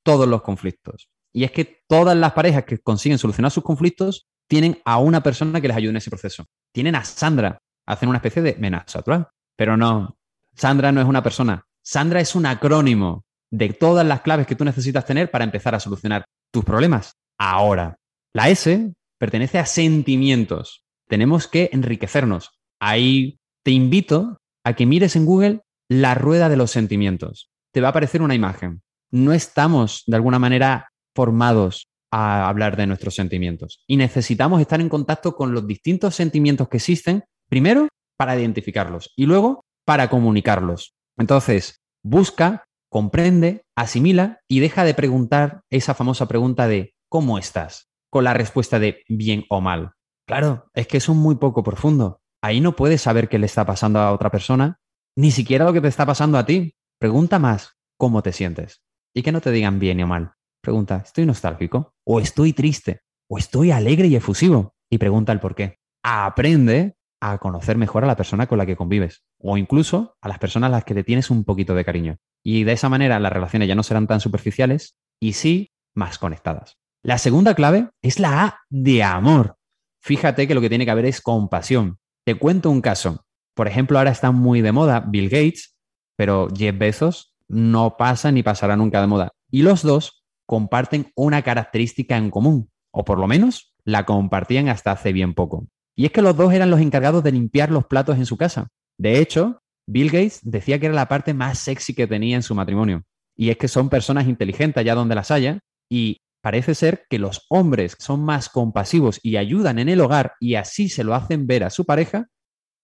todos 0.02 0.26
los 0.26 0.40
conflictos. 0.40 1.10
Y 1.32 1.44
es 1.44 1.52
que 1.52 1.82
todas 1.88 2.16
las 2.16 2.32
parejas 2.32 2.64
que 2.64 2.78
consiguen 2.78 3.18
solucionar 3.18 3.50
sus 3.50 3.64
conflictos 3.64 4.26
tienen 4.48 4.80
a 4.84 4.98
una 4.98 5.22
persona 5.22 5.60
que 5.60 5.68
les 5.68 5.76
ayude 5.76 5.90
en 5.90 5.96
ese 5.98 6.10
proceso. 6.10 6.46
Tienen 6.72 6.94
a 6.94 7.04
Sandra, 7.04 7.58
hacen 7.86 8.08
una 8.08 8.18
especie 8.18 8.42
de 8.42 8.56
menaza 8.58 8.98
natural. 8.98 9.28
Pero 9.56 9.76
no, 9.76 10.16
Sandra 10.54 10.92
no 10.92 11.00
es 11.00 11.06
una 11.06 11.22
persona. 11.22 11.64
Sandra 11.82 12.20
es 12.20 12.34
un 12.34 12.46
acrónimo 12.46 13.24
de 13.50 13.70
todas 13.70 14.06
las 14.06 14.22
claves 14.22 14.46
que 14.46 14.54
tú 14.54 14.64
necesitas 14.64 15.06
tener 15.06 15.30
para 15.30 15.44
empezar 15.44 15.74
a 15.74 15.80
solucionar 15.80 16.24
tus 16.52 16.64
problemas. 16.64 17.12
Ahora, 17.38 17.96
la 18.34 18.48
S 18.48 18.92
pertenece 19.18 19.58
a 19.58 19.66
sentimientos. 19.66 20.84
Tenemos 21.08 21.46
que 21.46 21.70
enriquecernos. 21.72 22.50
Ahí 22.80 23.38
te 23.64 23.70
invito 23.70 24.38
a 24.64 24.74
que 24.74 24.86
mires 24.86 25.16
en 25.16 25.24
Google 25.24 25.60
la 25.88 26.14
rueda 26.14 26.48
de 26.48 26.56
los 26.56 26.70
sentimientos. 26.70 27.50
Te 27.72 27.80
va 27.80 27.88
a 27.88 27.90
aparecer 27.90 28.22
una 28.22 28.34
imagen. 28.34 28.82
No 29.10 29.32
estamos, 29.32 30.04
de 30.06 30.16
alguna 30.16 30.38
manera, 30.38 30.90
formados 31.18 31.88
a 32.12 32.48
hablar 32.48 32.76
de 32.76 32.86
nuestros 32.86 33.16
sentimientos. 33.16 33.82
Y 33.88 33.96
necesitamos 33.96 34.60
estar 34.60 34.80
en 34.80 34.88
contacto 34.88 35.34
con 35.34 35.52
los 35.52 35.66
distintos 35.66 36.14
sentimientos 36.14 36.68
que 36.68 36.76
existen, 36.76 37.24
primero 37.48 37.88
para 38.16 38.38
identificarlos 38.38 39.12
y 39.16 39.26
luego 39.26 39.64
para 39.84 40.10
comunicarlos. 40.10 40.94
Entonces, 41.16 41.80
busca, 42.04 42.66
comprende, 42.88 43.62
asimila 43.76 44.38
y 44.46 44.60
deja 44.60 44.84
de 44.84 44.94
preguntar 44.94 45.62
esa 45.70 45.92
famosa 45.92 46.28
pregunta 46.28 46.68
de 46.68 46.94
¿cómo 47.08 47.36
estás? 47.36 47.88
con 48.10 48.22
la 48.22 48.32
respuesta 48.32 48.78
de 48.78 49.02
bien 49.08 49.44
o 49.50 49.60
mal. 49.60 49.94
Claro, 50.24 50.70
es 50.74 50.86
que 50.86 50.98
es 50.98 51.08
un 51.08 51.18
muy 51.18 51.34
poco 51.34 51.64
profundo. 51.64 52.20
Ahí 52.40 52.60
no 52.60 52.76
puedes 52.76 53.02
saber 53.02 53.28
qué 53.28 53.40
le 53.40 53.46
está 53.46 53.66
pasando 53.66 53.98
a 53.98 54.12
otra 54.12 54.30
persona, 54.30 54.78
ni 55.16 55.32
siquiera 55.32 55.64
lo 55.64 55.72
que 55.72 55.80
te 55.80 55.88
está 55.88 56.06
pasando 56.06 56.38
a 56.38 56.46
ti. 56.46 56.76
Pregunta 57.00 57.40
más 57.40 57.72
cómo 57.98 58.22
te 58.22 58.32
sientes 58.32 58.84
y 59.12 59.22
que 59.22 59.32
no 59.32 59.40
te 59.40 59.50
digan 59.50 59.80
bien 59.80 60.00
o 60.00 60.06
mal. 60.06 60.37
Pregunta, 60.60 61.02
¿estoy 61.04 61.26
nostálgico? 61.26 61.94
¿O 62.04 62.20
estoy 62.20 62.52
triste? 62.52 63.00
¿O 63.28 63.38
estoy 63.38 63.70
alegre 63.70 64.08
y 64.08 64.16
efusivo? 64.16 64.74
Y 64.90 64.98
pregunta 64.98 65.32
el 65.32 65.40
por 65.40 65.54
qué. 65.54 65.78
Aprende 66.02 66.96
a 67.20 67.38
conocer 67.38 67.76
mejor 67.76 68.04
a 68.04 68.06
la 68.06 68.16
persona 68.16 68.46
con 68.46 68.58
la 68.58 68.66
que 68.66 68.76
convives 68.76 69.24
o 69.38 69.56
incluso 69.56 70.16
a 70.20 70.28
las 70.28 70.38
personas 70.38 70.68
a 70.68 70.72
las 70.72 70.84
que 70.84 70.94
le 70.94 71.04
tienes 71.04 71.30
un 71.30 71.44
poquito 71.44 71.74
de 71.74 71.84
cariño. 71.84 72.16
Y 72.44 72.64
de 72.64 72.72
esa 72.72 72.88
manera 72.88 73.18
las 73.18 73.32
relaciones 73.32 73.68
ya 73.68 73.74
no 73.74 73.82
serán 73.82 74.06
tan 74.06 74.20
superficiales 74.20 74.96
y 75.20 75.32
sí 75.32 75.72
más 75.94 76.18
conectadas. 76.18 76.78
La 77.02 77.18
segunda 77.18 77.54
clave 77.54 77.90
es 78.02 78.18
la 78.18 78.44
A 78.44 78.60
de 78.70 79.02
amor. 79.02 79.56
Fíjate 80.00 80.46
que 80.46 80.54
lo 80.54 80.60
que 80.60 80.68
tiene 80.68 80.84
que 80.84 80.90
haber 80.90 81.06
es 81.06 81.20
compasión. 81.20 81.98
Te 82.24 82.36
cuento 82.36 82.70
un 82.70 82.80
caso. 82.80 83.24
Por 83.54 83.68
ejemplo, 83.68 83.98
ahora 83.98 84.10
está 84.10 84.30
muy 84.30 84.60
de 84.60 84.72
moda 84.72 85.00
Bill 85.00 85.28
Gates, 85.28 85.76
pero 86.16 86.48
Jeff 86.54 86.76
Bezos 86.78 87.34
no 87.48 87.96
pasa 87.96 88.30
ni 88.30 88.42
pasará 88.42 88.76
nunca 88.76 89.00
de 89.00 89.06
moda. 89.06 89.30
Y 89.50 89.62
los 89.62 89.82
dos 89.82 90.17
comparten 90.48 91.12
una 91.14 91.42
característica 91.42 92.16
en 92.16 92.30
común, 92.30 92.70
o 92.90 93.04
por 93.04 93.18
lo 93.18 93.26
menos 93.26 93.74
la 93.84 94.06
compartían 94.06 94.70
hasta 94.70 94.92
hace 94.92 95.12
bien 95.12 95.34
poco. 95.34 95.68
Y 95.94 96.06
es 96.06 96.10
que 96.10 96.22
los 96.22 96.36
dos 96.36 96.54
eran 96.54 96.70
los 96.70 96.80
encargados 96.80 97.22
de 97.22 97.32
limpiar 97.32 97.70
los 97.70 97.86
platos 97.86 98.16
en 98.16 98.24
su 98.24 98.38
casa. 98.38 98.68
De 98.98 99.18
hecho, 99.18 99.60
Bill 99.86 100.10
Gates 100.10 100.40
decía 100.42 100.78
que 100.80 100.86
era 100.86 100.94
la 100.94 101.06
parte 101.06 101.34
más 101.34 101.58
sexy 101.58 101.94
que 101.94 102.06
tenía 102.06 102.34
en 102.34 102.42
su 102.42 102.54
matrimonio. 102.54 103.02
Y 103.36 103.50
es 103.50 103.58
que 103.58 103.68
son 103.68 103.90
personas 103.90 104.26
inteligentes 104.26 104.80
allá 104.80 104.94
donde 104.94 105.14
las 105.14 105.30
haya 105.30 105.60
y 105.90 106.16
parece 106.42 106.74
ser 106.74 107.04
que 107.10 107.18
los 107.18 107.44
hombres 107.50 107.94
son 107.98 108.24
más 108.24 108.48
compasivos 108.48 109.20
y 109.22 109.36
ayudan 109.36 109.78
en 109.78 109.90
el 109.90 110.00
hogar 110.00 110.32
y 110.40 110.54
así 110.54 110.88
se 110.88 111.04
lo 111.04 111.14
hacen 111.14 111.46
ver 111.46 111.62
a 111.62 111.70
su 111.70 111.84
pareja, 111.84 112.28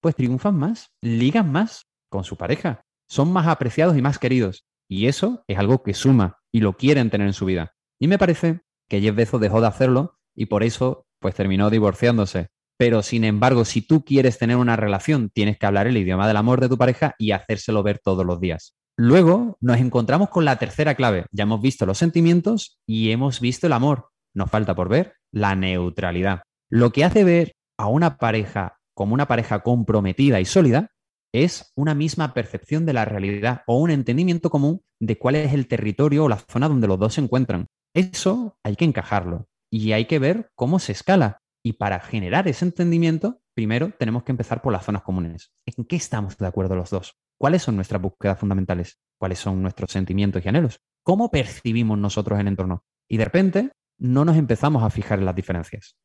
pues 0.03 0.15
triunfan 0.17 0.57
más, 0.57 0.91
ligan 1.01 1.51
más 1.51 1.87
con 2.11 2.25
su 2.25 2.37
pareja, 2.37 2.83
son 3.09 3.33
más 3.33 3.47
apreciados 3.47 3.97
y 3.97 4.03
más 4.03 4.19
queridos. 4.19 4.67
Y 4.87 5.07
eso 5.07 5.45
es 5.49 5.59
algo 5.59 5.83
que 5.83 5.95
suma 5.95 6.44
y 6.55 6.61
lo 6.61 6.75
quieren 6.75 7.11
tener 7.11 7.27
en 7.27 7.33
su 7.33 7.47
vida. 7.47 7.75
Y 7.99 8.07
me 8.07 8.17
parece 8.17 8.61
que 8.89 9.01
Jeff 9.01 9.17
Bezos 9.17 9.41
dejó 9.41 9.61
de 9.61 9.67
hacerlo 9.67 10.21
y 10.37 10.47
por 10.47 10.63
eso 10.63 11.05
pues 11.19 11.35
terminó 11.35 11.69
divorciándose. 11.69 12.47
Pero 12.79 13.03
sin 13.03 13.25
embargo, 13.25 13.65
si 13.65 13.83
tú 13.83 14.05
quieres 14.05 14.39
tener 14.39 14.57
una 14.57 14.77
relación, 14.77 15.31
tienes 15.31 15.59
que 15.59 15.67
hablar 15.67 15.89
el 15.89 15.97
idioma 15.97 16.29
del 16.29 16.37
amor 16.37 16.61
de 16.61 16.69
tu 16.69 16.79
pareja 16.79 17.17
y 17.19 17.33
hacérselo 17.33 17.83
ver 17.83 17.99
todos 17.99 18.25
los 18.25 18.41
días. 18.41 18.77
Luego 18.97 19.59
nos 19.61 19.79
encontramos 19.79 20.29
con 20.29 20.45
la 20.45 20.57
tercera 20.57 20.95
clave. 20.95 21.27
Ya 21.33 21.43
hemos 21.43 21.61
visto 21.61 21.87
los 21.87 21.99
sentimientos 21.99 22.79
y 22.87 23.11
hemos 23.11 23.41
visto 23.41 23.67
el 23.67 23.73
amor. 23.73 24.11
Nos 24.33 24.49
falta 24.49 24.77
por 24.77 24.89
ver 24.89 25.15
la 25.33 25.57
neutralidad. 25.57 26.43
Lo 26.71 26.93
que 26.93 27.05
hace 27.05 27.25
ver 27.25 27.57
a 27.77 27.89
una 27.89 28.17
pareja 28.17 28.79
como 28.95 29.15
una 29.15 29.27
pareja 29.27 29.59
comprometida 29.65 30.41
y 30.41 30.45
sólida 30.45 30.93
es 31.35 31.73
una 31.75 31.95
misma 31.95 32.33
percepción 32.33 32.87
de 32.87 32.93
la 32.93 33.05
realidad 33.05 33.63
o 33.67 33.79
un 33.79 33.91
entendimiento 33.91 34.51
común 34.51 34.83
de 35.01 35.19
cuál 35.19 35.35
es 35.35 35.53
el 35.53 35.67
territorio 35.67 36.25
o 36.25 36.29
la 36.29 36.39
zona 36.39 36.69
donde 36.69 36.87
los 36.87 36.99
dos 36.99 37.15
se 37.15 37.23
encuentran. 37.23 37.67
Eso 37.93 38.57
hay 38.63 38.77
que 38.77 38.85
encajarlo 38.85 39.49
y 39.69 39.91
hay 39.93 40.05
que 40.05 40.21
ver 40.21 40.53
cómo 40.55 40.79
se 40.79 40.93
escala. 40.93 41.39
Y 41.65 41.73
para 41.73 41.99
generar 41.99 42.47
ese 42.47 42.65
entendimiento, 42.65 43.41
primero 43.53 43.91
tenemos 43.99 44.23
que 44.23 44.31
empezar 44.31 44.63
por 44.63 44.73
las 44.73 44.85
zonas 44.85 45.03
comunes. 45.03 45.53
¿En 45.67 45.85
qué 45.85 45.97
estamos 45.97 46.39
de 46.39 46.47
acuerdo 46.47 46.77
los 46.77 46.91
dos? 46.91 47.17
¿Cuáles 47.37 47.63
son 47.63 47.75
nuestras 47.75 48.01
búsquedas 48.01 48.39
fundamentales? 48.39 49.01
¿Cuáles 49.19 49.41
son 49.41 49.61
nuestros 49.61 49.91
sentimientos 49.91 50.45
y 50.45 50.49
anhelos? 50.49 50.79
¿Cómo 51.03 51.33
percibimos 51.33 51.99
nosotros 51.99 52.39
el 52.39 52.47
entorno? 52.47 52.85
Y 53.09 53.17
de 53.17 53.25
repente 53.25 53.73
no 53.99 54.25
nos 54.25 54.37
empezamos 54.37 54.85
a 54.85 54.91
fijar 54.91 55.19
en 55.19 55.25
las 55.25 55.35
diferencias. 55.35 55.97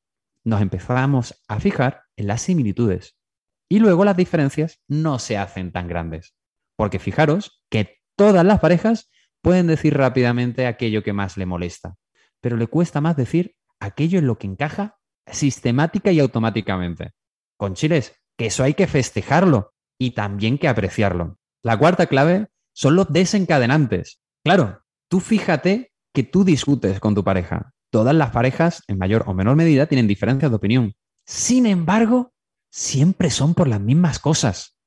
Nos 0.44 0.62
empezamos 0.62 1.40
a 1.48 1.60
fijar 1.60 2.02
en 2.18 2.26
las 2.26 2.42
similitudes. 2.42 3.19
Y 3.70 3.80
luego 3.80 4.04
las 4.04 4.18
diferencias 4.18 4.82
no 4.88 5.20
se 5.20 5.38
hacen 5.38 5.72
tan 5.72 5.88
grandes. 5.88 6.36
Porque 6.76 7.00
fijaros 7.00 7.64
que 7.70 8.00
todas 8.16 8.44
las 8.44 8.60
parejas 8.60 9.10
pueden 9.42 9.68
decir 9.68 9.96
rápidamente 9.96 10.66
aquello 10.66 11.04
que 11.04 11.14
más 11.14 11.38
le 11.38 11.46
molesta, 11.46 11.96
pero 12.42 12.58
le 12.58 12.68
cuesta 12.68 13.00
más 13.00 13.16
decir 13.16 13.56
aquello 13.80 14.20
en 14.20 14.28
lo 14.28 14.38
que 14.38 14.48
encaja 14.48 14.98
sistemática 15.32 16.12
y 16.12 16.20
automáticamente. 16.20 17.12
Con 17.58 17.76
chiles, 17.76 18.16
que 18.38 18.48
eso 18.48 18.64
hay 18.64 18.74
que 18.74 18.88
festejarlo 18.88 19.74
y 20.00 20.12
también 20.12 20.58
que 20.58 20.68
apreciarlo. 20.68 21.38
La 21.62 21.78
cuarta 21.78 22.08
clave 22.08 22.48
son 22.74 22.96
los 22.96 23.12
desencadenantes. 23.12 24.22
Claro, 24.44 24.82
tú 25.10 25.20
fíjate 25.20 25.92
que 26.14 26.24
tú 26.24 26.44
discutes 26.44 27.00
con 27.00 27.16
tu 27.16 27.24
pareja. 27.24 27.74
Todas 27.92 28.16
las 28.16 28.32
parejas, 28.32 28.84
en 28.88 28.98
mayor 28.98 29.24
o 29.28 29.34
menor 29.34 29.56
medida, 29.56 29.88
tienen 29.88 30.08
diferencias 30.08 30.52
de 30.52 30.56
opinión. 30.56 30.94
Sin 31.26 31.66
embargo, 31.66 32.34
siempre 32.70 33.30
son 33.30 33.54
por 33.54 33.68
las 33.68 33.82
mismas 33.82 34.20
cosas. 34.20 34.78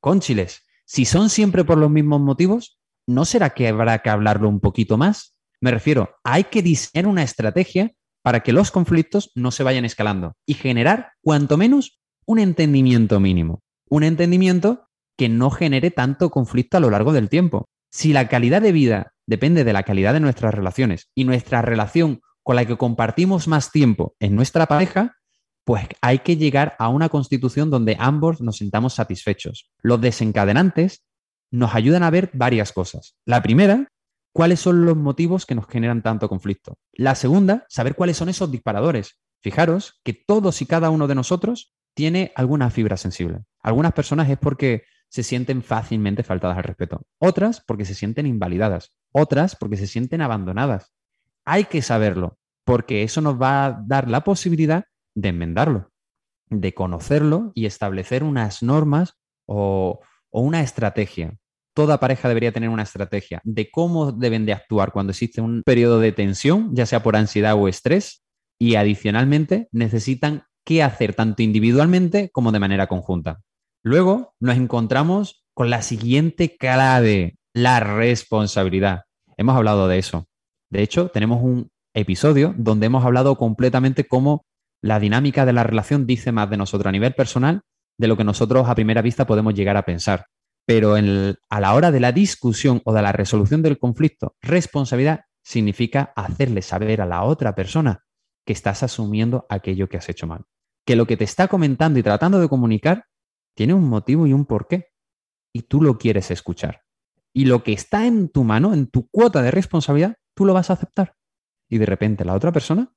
Conchiles, 0.00 0.62
si 0.84 1.04
son 1.04 1.30
siempre 1.30 1.64
por 1.64 1.78
los 1.78 1.90
mismos 1.90 2.20
motivos, 2.20 2.78
¿no 3.06 3.24
será 3.24 3.50
que 3.50 3.68
habrá 3.68 3.98
que 4.00 4.10
hablarlo 4.10 4.48
un 4.48 4.60
poquito 4.60 4.96
más? 4.96 5.38
Me 5.60 5.70
refiero, 5.70 6.16
hay 6.22 6.44
que 6.44 6.62
diseñar 6.62 7.06
una 7.06 7.22
estrategia 7.22 7.92
para 8.22 8.40
que 8.40 8.52
los 8.52 8.70
conflictos 8.70 9.30
no 9.34 9.50
se 9.50 9.62
vayan 9.62 9.84
escalando 9.84 10.36
y 10.46 10.54
generar, 10.54 11.12
cuanto 11.22 11.56
menos, 11.56 12.00
un 12.24 12.38
entendimiento 12.38 13.20
mínimo. 13.20 13.62
Un 13.88 14.02
entendimiento 14.02 14.88
que 15.16 15.28
no 15.28 15.50
genere 15.50 15.90
tanto 15.90 16.30
conflicto 16.30 16.76
a 16.76 16.80
lo 16.80 16.90
largo 16.90 17.12
del 17.12 17.28
tiempo. 17.28 17.68
Si 17.90 18.12
la 18.12 18.28
calidad 18.28 18.60
de 18.60 18.72
vida 18.72 19.12
depende 19.26 19.64
de 19.64 19.72
la 19.72 19.84
calidad 19.84 20.12
de 20.12 20.20
nuestras 20.20 20.54
relaciones 20.54 21.08
y 21.14 21.24
nuestra 21.24 21.62
relación 21.62 22.20
con 22.42 22.56
la 22.56 22.64
que 22.64 22.76
compartimos 22.76 23.48
más 23.48 23.72
tiempo 23.72 24.14
en 24.20 24.36
nuestra 24.36 24.66
pareja, 24.66 25.16
pues 25.66 25.88
hay 26.00 26.20
que 26.20 26.36
llegar 26.36 26.76
a 26.78 26.88
una 26.88 27.08
constitución 27.08 27.70
donde 27.70 27.96
ambos 27.98 28.40
nos 28.40 28.58
sintamos 28.58 28.94
satisfechos. 28.94 29.68
Los 29.82 30.00
desencadenantes 30.00 31.04
nos 31.50 31.74
ayudan 31.74 32.04
a 32.04 32.10
ver 32.10 32.30
varias 32.34 32.72
cosas. 32.72 33.16
La 33.24 33.42
primera 33.42 33.88
cuáles 34.32 34.60
son 34.60 34.84
los 34.84 34.96
motivos 34.96 35.44
que 35.44 35.56
nos 35.56 35.66
generan 35.66 36.02
tanto 36.02 36.28
conflicto. 36.28 36.78
La 36.92 37.16
segunda, 37.16 37.66
saber 37.68 37.96
cuáles 37.96 38.16
son 38.16 38.28
esos 38.28 38.48
disparadores. 38.48 39.18
Fijaros 39.42 40.00
que 40.04 40.12
todos 40.12 40.62
y 40.62 40.66
cada 40.66 40.90
uno 40.90 41.08
de 41.08 41.16
nosotros 41.16 41.74
tiene 41.94 42.30
alguna 42.36 42.70
fibra 42.70 42.96
sensible. 42.96 43.40
Algunas 43.60 43.92
personas 43.92 44.30
es 44.30 44.38
porque 44.38 44.84
se 45.08 45.24
sienten 45.24 45.64
fácilmente 45.64 46.22
faltadas 46.22 46.58
al 46.58 46.64
respeto. 46.64 47.02
Otras 47.18 47.60
porque 47.66 47.84
se 47.84 47.94
sienten 47.94 48.26
invalidadas. 48.26 48.92
Otras 49.10 49.56
porque 49.56 49.76
se 49.76 49.88
sienten 49.88 50.20
abandonadas. 50.20 50.92
Hay 51.44 51.64
que 51.64 51.82
saberlo, 51.82 52.38
porque 52.64 53.02
eso 53.02 53.20
nos 53.20 53.40
va 53.40 53.66
a 53.66 53.82
dar 53.84 54.08
la 54.08 54.22
posibilidad 54.22 54.84
de 55.16 55.30
enmendarlo, 55.30 55.90
de 56.48 56.74
conocerlo 56.74 57.50
y 57.54 57.66
establecer 57.66 58.22
unas 58.22 58.62
normas 58.62 59.14
o, 59.46 60.00
una 60.30 60.60
estrategia 60.60 61.34
toda 61.72 62.00
pareja 62.00 62.28
debería 62.28 62.52
tener 62.52 62.70
una 62.70 62.84
estrategia 62.84 63.40
de 63.44 63.70
cómo 63.70 64.10
deben 64.10 64.46
de 64.46 64.54
actuar 64.54 64.92
cuando 64.92 65.10
existe 65.10 65.42
un 65.42 65.62
periodo 65.62 66.00
de 66.00 66.10
tensión, 66.10 66.74
ya 66.74 66.86
sea 66.86 67.02
por 67.02 67.16
ansiedad 67.16 67.54
o 67.54 67.68
estrés, 67.68 68.24
y 68.58 68.76
adicionalmente 68.76 69.68
necesitan 69.72 70.44
qué 70.64 70.82
hacer 70.82 71.12
tanto 71.12 71.42
individualmente 71.42 72.30
como 72.30 72.50
de 72.50 72.60
manera 72.60 72.86
conjunta. 72.86 73.42
Luego 73.82 74.34
nos 74.40 74.56
encontramos 74.56 75.44
con 75.52 75.68
la 75.68 75.82
siguiente 75.82 76.56
clave, 76.56 77.36
la 77.52 77.80
responsabilidad. 77.80 79.02
Hemos 79.36 79.54
hablado 79.54 79.86
de 79.86 79.98
eso. 79.98 80.26
De 80.70 80.82
hecho, 80.82 81.08
tenemos 81.08 81.42
un 81.42 81.68
episodio 81.94 82.54
donde 82.56 82.86
hemos 82.86 83.04
hablado 83.04 83.36
completamente 83.36 84.04
cómo 84.04 84.46
la 84.82 85.00
dinámica 85.00 85.46
de 85.46 85.52
la 85.52 85.62
relación 85.62 86.06
dice 86.06 86.32
más 86.32 86.50
de 86.50 86.56
nosotros 86.56 86.88
a 86.88 86.92
nivel 86.92 87.14
personal 87.14 87.62
de 87.98 88.08
lo 88.08 88.16
que 88.16 88.24
nosotros 88.24 88.68
a 88.68 88.74
primera 88.74 89.02
vista 89.02 89.26
podemos 89.26 89.54
llegar 89.54 89.76
a 89.76 89.84
pensar 89.84 90.26
pero 90.66 90.96
a 90.96 91.60
la 91.60 91.74
hora 91.74 91.92
de 91.92 92.00
la 92.00 92.10
discusión 92.10 92.82
o 92.84 92.92
de 92.92 93.00
la 93.00 93.12
resolución 93.12 93.62
del 93.62 93.78
conflicto, 93.78 94.34
responsabilidad 94.42 95.20
significa 95.42 96.12
hacerle 96.16 96.60
saber 96.60 97.00
a 97.00 97.06
la 97.06 97.22
otra 97.22 97.54
persona 97.54 98.04
que 98.44 98.52
estás 98.52 98.82
asumiendo 98.82 99.46
aquello 99.48 99.88
que 99.88 99.96
has 99.96 100.08
hecho 100.08 100.26
mal. 100.26 100.44
Que 100.84 100.96
lo 100.96 101.06
que 101.06 101.16
te 101.16 101.24
está 101.24 101.46
comentando 101.46 102.00
y 102.00 102.02
tratando 102.02 102.40
de 102.40 102.48
comunicar 102.48 103.04
tiene 103.54 103.74
un 103.74 103.88
motivo 103.88 104.26
y 104.26 104.32
un 104.32 104.44
porqué. 104.44 104.88
Y 105.52 105.62
tú 105.62 105.80
lo 105.80 105.98
quieres 105.98 106.32
escuchar. 106.32 106.82
Y 107.32 107.44
lo 107.44 107.62
que 107.62 107.72
está 107.72 108.06
en 108.06 108.28
tu 108.28 108.42
mano, 108.42 108.74
en 108.74 108.88
tu 108.88 109.08
cuota 109.08 109.42
de 109.42 109.52
responsabilidad, 109.52 110.16
tú 110.34 110.44
lo 110.44 110.52
vas 110.52 110.70
a 110.70 110.72
aceptar. 110.72 111.14
Y 111.68 111.78
de 111.78 111.86
repente 111.86 112.24
la 112.24 112.34
otra 112.34 112.50
persona 112.50 112.92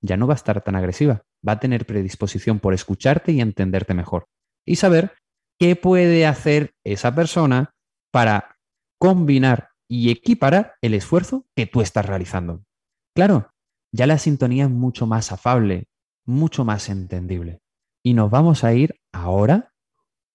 ya 0.00 0.16
no 0.16 0.26
va 0.26 0.34
a 0.34 0.36
estar 0.36 0.62
tan 0.62 0.76
agresiva, 0.76 1.22
va 1.46 1.52
a 1.52 1.60
tener 1.60 1.86
predisposición 1.86 2.60
por 2.60 2.74
escucharte 2.74 3.32
y 3.32 3.40
entenderte 3.40 3.94
mejor. 3.94 4.26
Y 4.66 4.76
saber 4.76 5.12
qué 5.58 5.76
puede 5.76 6.26
hacer 6.26 6.74
esa 6.84 7.14
persona 7.14 7.74
para 8.12 8.56
combinar 8.98 9.70
y 9.88 10.10
equiparar 10.10 10.74
el 10.82 10.94
esfuerzo 10.94 11.46
que 11.56 11.66
tú 11.66 11.80
estás 11.80 12.06
realizando. 12.06 12.64
Claro, 13.14 13.50
ya 13.92 14.06
la 14.06 14.18
sintonía 14.18 14.64
es 14.64 14.70
mucho 14.70 15.06
más 15.06 15.32
afable, 15.32 15.88
mucho 16.24 16.64
más 16.64 16.88
entendible. 16.88 17.60
Y 18.02 18.14
nos 18.14 18.30
vamos 18.30 18.64
a 18.64 18.72
ir 18.72 19.00
ahora 19.12 19.72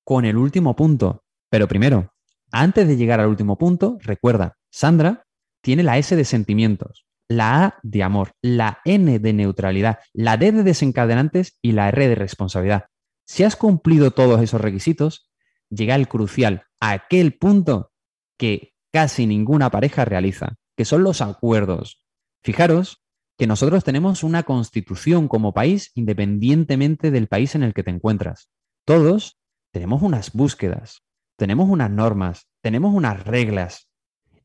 con 0.03 0.25
el 0.25 0.37
último 0.37 0.75
punto. 0.75 1.23
Pero 1.49 1.67
primero, 1.67 2.11
antes 2.51 2.87
de 2.87 2.97
llegar 2.97 3.19
al 3.19 3.29
último 3.29 3.57
punto, 3.57 3.97
recuerda, 4.01 4.57
Sandra 4.71 5.23
tiene 5.61 5.83
la 5.83 5.97
S 5.97 6.15
de 6.15 6.25
sentimientos, 6.25 7.04
la 7.27 7.65
A 7.65 7.79
de 7.83 8.03
amor, 8.03 8.33
la 8.41 8.79
N 8.85 9.19
de 9.19 9.33
neutralidad, 9.33 9.99
la 10.13 10.37
D 10.37 10.51
de 10.51 10.63
desencadenantes 10.63 11.57
y 11.61 11.71
la 11.71 11.89
R 11.89 12.07
de 12.07 12.15
responsabilidad. 12.15 12.85
Si 13.25 13.43
has 13.43 13.55
cumplido 13.55 14.11
todos 14.11 14.41
esos 14.41 14.61
requisitos, 14.61 15.31
llega 15.69 15.95
el 15.95 16.07
crucial, 16.07 16.63
aquel 16.79 17.37
punto 17.37 17.91
que 18.37 18.73
casi 18.91 19.25
ninguna 19.25 19.71
pareja 19.71 20.05
realiza, 20.05 20.55
que 20.77 20.85
son 20.85 21.03
los 21.03 21.21
acuerdos. 21.21 22.05
Fijaros 22.43 23.03
que 23.37 23.47
nosotros 23.47 23.83
tenemos 23.83 24.23
una 24.23 24.43
constitución 24.43 25.27
como 25.27 25.53
país 25.53 25.91
independientemente 25.95 27.11
del 27.11 27.27
país 27.27 27.55
en 27.55 27.63
el 27.63 27.73
que 27.73 27.83
te 27.83 27.91
encuentras. 27.91 28.49
Todos 28.85 29.39
tenemos 29.71 30.01
unas 30.01 30.31
búsquedas, 30.31 31.03
tenemos 31.37 31.69
unas 31.69 31.89
normas, 31.89 32.47
tenemos 32.61 32.93
unas 32.93 33.25
reglas 33.25 33.89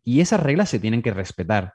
y 0.02 0.20
esas 0.20 0.40
reglas 0.40 0.70
se 0.70 0.80
tienen 0.80 1.02
que 1.02 1.12
respetar. 1.12 1.74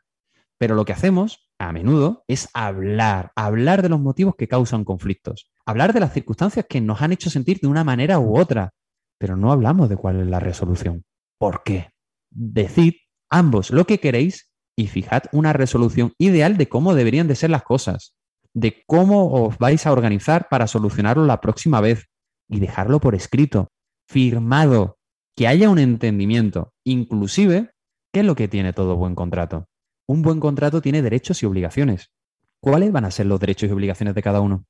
Pero 0.58 0.76
lo 0.76 0.86
que 0.86 0.94
hacemos 0.94 1.50
a 1.60 1.72
menudo 1.72 2.24
es 2.28 2.50
hablar, 2.54 3.32
hablar 3.36 3.82
de 3.82 3.90
los 3.90 4.00
motivos 4.00 4.36
que 4.36 4.48
causan 4.48 4.84
conflictos, 4.84 5.52
hablar 5.66 5.94
de 5.94 6.00
las 6.00 6.14
circunstancias 6.14 6.66
que 6.68 6.82
nos 6.82 7.02
han 7.02 7.12
hecho 7.12 7.30
sentir 7.30 7.60
de 7.60 7.68
una 7.68 7.84
manera 7.84 8.20
u 8.20 8.38
otra, 8.38 8.72
pero 9.18 9.36
no 9.36 9.52
hablamos 9.52 9.90
de 9.90 9.98
cuál 9.98 10.22
es 10.22 10.28
la 10.28 10.40
resolución. 10.40 11.04
¿Por 11.38 11.64
qué? 11.64 11.92
Decid 12.30 12.94
ambos 13.30 13.72
lo 13.72 13.86
que 13.86 14.00
queréis 14.00 14.52
y 14.78 14.88
fijad 14.88 15.24
una 15.32 15.54
resolución 15.54 16.14
ideal 16.18 16.58
de 16.58 16.68
cómo 16.68 16.96
deberían 16.96 17.28
de 17.28 17.36
ser 17.36 17.50
las 17.50 17.64
cosas, 17.64 18.16
de 18.54 18.84
cómo 18.88 19.32
os 19.32 19.58
vais 19.58 19.86
a 19.86 19.92
organizar 19.92 20.48
para 20.50 20.68
solucionarlo 20.68 21.26
la 21.26 21.42
próxima 21.42 21.82
vez 21.82 22.08
y 22.50 22.60
dejarlo 22.60 23.00
por 23.00 23.16
escrito, 23.16 23.70
firmado, 24.08 24.98
que 25.36 25.48
haya 25.48 25.70
un 25.70 25.80
entendimiento. 25.80 26.74
Inclusive, 26.86 27.72
¿qué 28.14 28.22
es 28.22 28.26
lo 28.26 28.36
que 28.36 28.48
tiene 28.48 28.74
todo 28.74 28.96
buen 28.96 29.16
contrato? 29.16 29.68
Un 30.08 30.22
buen 30.22 30.40
contrato 30.40 30.82
tiene 30.82 31.02
derechos 31.02 31.42
y 31.42 31.46
obligaciones. 31.46 32.12
¿Cuáles 32.60 32.92
van 32.92 33.06
a 33.06 33.12
ser 33.12 33.26
los 33.26 33.40
derechos 33.40 33.70
y 33.70 33.74
obligaciones 33.74 34.14
de 34.14 34.22
cada 34.22 34.42
uno? 34.42 34.66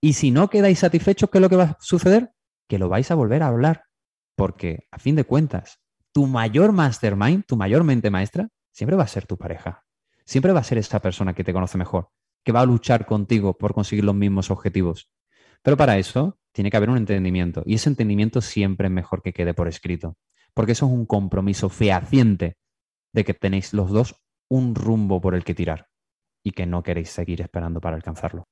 Y 0.00 0.14
si 0.14 0.30
no 0.30 0.48
quedáis 0.48 0.80
satisfechos, 0.80 1.30
¿qué 1.30 1.38
es 1.38 1.42
lo 1.42 1.48
que 1.48 1.56
va 1.56 1.64
a 1.64 1.76
suceder? 1.80 2.32
Que 2.68 2.78
lo 2.78 2.88
vais 2.88 3.10
a 3.10 3.14
volver 3.14 3.42
a 3.42 3.48
hablar. 3.48 3.84
Porque, 4.34 4.86
a 4.90 4.98
fin 4.98 5.14
de 5.14 5.24
cuentas, 5.24 5.80
tu 6.12 6.26
mayor 6.26 6.72
mastermind, 6.72 7.44
tu 7.46 7.56
mayor 7.56 7.84
mente 7.84 8.10
maestra, 8.10 8.48
siempre 8.72 8.96
va 8.96 9.04
a 9.04 9.08
ser 9.08 9.26
tu 9.26 9.36
pareja. 9.36 9.84
Siempre 10.24 10.52
va 10.52 10.60
a 10.60 10.64
ser 10.64 10.78
esa 10.78 11.00
persona 11.00 11.34
que 11.34 11.44
te 11.44 11.52
conoce 11.52 11.78
mejor, 11.78 12.08
que 12.44 12.52
va 12.52 12.60
a 12.60 12.66
luchar 12.66 13.06
contigo 13.06 13.58
por 13.58 13.74
conseguir 13.74 14.04
los 14.04 14.14
mismos 14.14 14.50
objetivos. 14.50 15.10
Pero 15.62 15.76
para 15.76 15.98
eso 15.98 16.38
tiene 16.52 16.70
que 16.70 16.76
haber 16.76 16.90
un 16.90 16.96
entendimiento. 16.96 17.62
Y 17.66 17.74
ese 17.74 17.90
entendimiento 17.90 18.40
siempre 18.40 18.88
es 18.88 18.92
mejor 18.92 19.22
que 19.22 19.32
quede 19.32 19.54
por 19.54 19.68
escrito. 19.68 20.16
Porque 20.54 20.72
eso 20.72 20.86
es 20.86 20.92
un 20.92 21.06
compromiso 21.06 21.68
fehaciente 21.68 22.56
de 23.12 23.24
que 23.24 23.34
tenéis 23.34 23.72
los 23.72 23.90
dos 23.90 24.16
un 24.50 24.74
rumbo 24.74 25.20
por 25.20 25.34
el 25.34 25.44
que 25.44 25.54
tirar 25.54 25.88
y 26.44 26.52
que 26.52 26.66
no 26.66 26.82
queréis 26.82 27.10
seguir 27.10 27.40
esperando 27.40 27.80
para 27.80 27.96
alcanzarlo. 27.96 28.44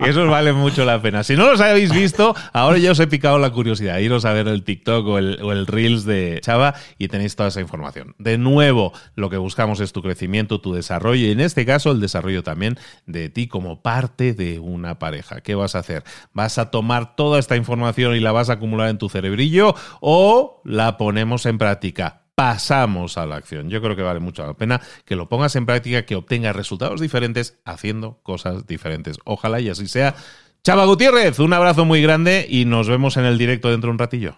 y 0.00 0.08
eso 0.08 0.26
vale 0.26 0.52
mucho 0.52 0.84
la 0.84 1.00
pena. 1.00 1.22
Si 1.22 1.36
no 1.36 1.48
los 1.48 1.60
habéis 1.60 1.92
visto, 1.92 2.34
ahora 2.52 2.78
ya 2.78 2.90
os 2.90 2.98
he 2.98 3.06
picado 3.06 3.38
la 3.38 3.50
curiosidad. 3.50 3.98
Iros 3.98 4.24
a 4.24 4.32
ver 4.32 4.48
el 4.48 4.64
TikTok 4.64 5.06
o 5.06 5.18
el, 5.18 5.40
o 5.42 5.52
el 5.52 5.68
reels 5.76 6.04
de 6.04 6.40
Chava 6.42 6.74
y 6.98 7.08
tenéis 7.08 7.36
toda 7.36 7.50
esa 7.50 7.60
información. 7.60 8.14
De 8.18 8.38
nuevo, 8.38 8.92
lo 9.14 9.30
que 9.30 9.36
buscamos 9.36 9.80
es 9.80 9.92
tu 9.92 10.02
crecimiento, 10.02 10.60
tu 10.60 10.72
desarrollo 10.72 11.26
y 11.26 11.30
en 11.30 11.40
este 11.40 11.66
caso 11.66 11.92
el 11.92 12.00
desarrollo 12.00 12.42
también 12.42 12.78
de 13.06 13.28
ti 13.28 13.46
como 13.46 13.82
parte 13.82 14.32
de 14.32 14.58
una 14.58 14.98
pareja. 14.98 15.40
¿Qué 15.42 15.54
vas 15.54 15.74
a 15.74 15.80
hacer? 15.80 16.02
¿Vas 16.32 16.58
a 16.58 16.70
tomar 16.70 17.14
toda 17.14 17.38
esta 17.38 17.56
información 17.56 18.16
y 18.16 18.20
la 18.20 18.32
vas 18.32 18.50
a 18.50 18.54
acumular 18.54 18.88
en 18.88 18.98
tu 18.98 19.08
cerebrillo 19.08 19.74
o 20.00 20.62
la 20.64 20.96
ponemos 20.96 21.46
en 21.46 21.58
práctica? 21.58 22.22
pasamos 22.36 23.16
a 23.16 23.24
la 23.24 23.36
acción. 23.36 23.70
Yo 23.70 23.80
creo 23.80 23.96
que 23.96 24.02
vale 24.02 24.20
mucho 24.20 24.46
la 24.46 24.52
pena 24.52 24.82
que 25.06 25.16
lo 25.16 25.26
pongas 25.26 25.56
en 25.56 25.64
práctica, 25.64 26.04
que 26.04 26.16
obtengas 26.16 26.54
resultados 26.54 27.00
diferentes 27.00 27.58
haciendo 27.64 28.20
cosas 28.22 28.66
diferentes. 28.66 29.16
Ojalá 29.24 29.58
y 29.58 29.70
así 29.70 29.88
sea. 29.88 30.14
Chava 30.62 30.84
Gutiérrez, 30.84 31.38
un 31.38 31.52
abrazo 31.54 31.84
muy 31.84 32.02
grande 32.02 32.46
y 32.48 32.66
nos 32.66 32.88
vemos 32.88 33.16
en 33.16 33.24
el 33.24 33.38
directo 33.38 33.70
dentro 33.70 33.88
de 33.88 33.92
un 33.92 33.98
ratillo. 33.98 34.36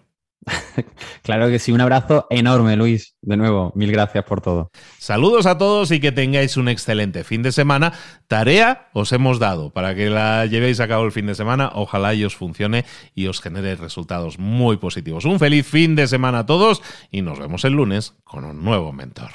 claro 1.22 1.48
que 1.48 1.58
sí, 1.58 1.72
un 1.72 1.80
abrazo 1.80 2.26
enorme, 2.30 2.76
Luis. 2.76 3.14
De 3.22 3.37
nuevo, 3.37 3.72
mil 3.74 3.92
gracias 3.92 4.24
por 4.24 4.40
todo. 4.40 4.70
Saludos 4.98 5.46
a 5.46 5.58
todos 5.58 5.90
y 5.90 6.00
que 6.00 6.12
tengáis 6.12 6.56
un 6.56 6.68
excelente 6.68 7.24
fin 7.24 7.42
de 7.42 7.52
semana. 7.52 7.92
Tarea 8.26 8.88
os 8.92 9.12
hemos 9.12 9.38
dado 9.38 9.70
para 9.70 9.94
que 9.94 10.11
la 10.11 10.46
llevéis 10.46 10.80
a 10.80 10.88
cabo 10.88 11.04
el 11.04 11.12
fin 11.12 11.26
de 11.26 11.34
semana. 11.34 11.70
Ojalá 11.74 12.14
y 12.14 12.24
os 12.24 12.37
funcione 12.37 12.84
y 13.14 13.26
os 13.26 13.40
genere 13.40 13.76
resultados 13.76 14.38
muy 14.38 14.76
positivos. 14.76 15.24
Un 15.24 15.38
feliz 15.38 15.66
fin 15.66 15.94
de 15.96 16.06
semana 16.06 16.40
a 16.40 16.46
todos 16.46 16.82
y 17.11 17.22
nos 17.22 17.38
vemos 17.38 17.64
el 17.64 17.74
lunes 17.74 18.14
con 18.24 18.44
un 18.44 18.64
nuevo 18.64 18.92
mentor. 18.92 19.30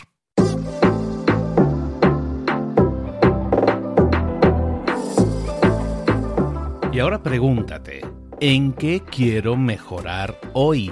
Y 6.91 6.99
ahora 6.99 7.23
pregúntate. 7.23 8.01
¿En 8.39 8.73
qué 8.73 9.01
quiero 9.01 9.55
mejorar 9.55 10.39
hoy? 10.53 10.91